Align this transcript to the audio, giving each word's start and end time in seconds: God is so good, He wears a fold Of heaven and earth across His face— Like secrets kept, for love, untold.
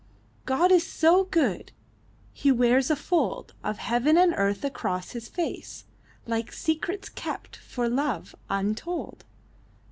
God 0.47 0.71
is 0.71 0.83
so 0.83 1.25
good, 1.25 1.73
He 2.33 2.51
wears 2.51 2.89
a 2.89 2.95
fold 2.95 3.53
Of 3.63 3.77
heaven 3.77 4.17
and 4.17 4.33
earth 4.35 4.63
across 4.65 5.11
His 5.11 5.29
face— 5.29 5.85
Like 6.25 6.51
secrets 6.51 7.07
kept, 7.07 7.57
for 7.57 7.87
love, 7.87 8.33
untold. 8.49 9.25